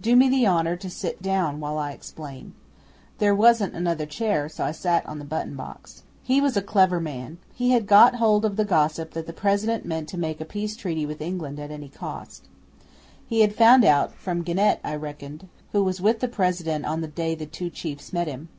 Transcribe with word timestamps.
Do 0.00 0.14
me 0.14 0.28
the 0.28 0.46
honour 0.46 0.76
to 0.76 0.88
sit 0.88 1.20
down 1.20 1.58
while 1.58 1.76
I 1.78 1.90
explain." 1.90 2.54
'There 3.18 3.34
wasn't 3.34 3.74
another 3.74 4.06
chair, 4.06 4.48
so 4.48 4.62
I 4.64 4.70
sat 4.70 5.04
on 5.04 5.18
the 5.18 5.24
button 5.24 5.56
box. 5.56 6.04
'He 6.22 6.40
was 6.40 6.56
a 6.56 6.62
clever 6.62 7.00
man. 7.00 7.38
He 7.52 7.70
had 7.72 7.88
got 7.88 8.14
hold 8.14 8.44
of 8.44 8.54
the 8.54 8.64
gossip 8.64 9.14
that 9.14 9.26
the 9.26 9.32
President 9.32 9.84
meant 9.84 10.08
to 10.10 10.16
make 10.16 10.40
a 10.40 10.44
peace 10.44 10.76
treaty 10.76 11.04
with 11.06 11.20
England 11.20 11.58
at 11.58 11.72
any 11.72 11.88
cost. 11.88 12.44
He 13.26 13.40
had 13.40 13.52
found 13.56 13.84
out 13.84 14.14
from 14.14 14.44
Genet, 14.44 14.78
I 14.84 14.94
reckon, 14.94 15.48
who 15.72 15.82
was 15.82 16.00
with 16.00 16.20
the 16.20 16.28
President 16.28 16.86
on 16.86 17.00
the 17.00 17.08
day 17.08 17.34
the 17.34 17.44
two 17.44 17.68
chiefs 17.68 18.12
met 18.12 18.28
him. 18.28 18.50